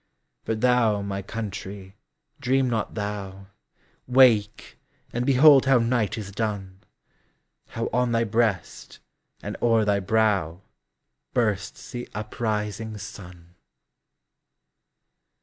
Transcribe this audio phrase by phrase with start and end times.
[0.45, 1.95] But thou, my Country,
[2.39, 3.49] dream not thou!
[4.07, 4.79] Wake,
[5.13, 8.97] and behold how night is done,—How on thy breast,
[9.43, 10.61] and o'er thy brow,
[11.35, 13.53] Bursts the uprising sun!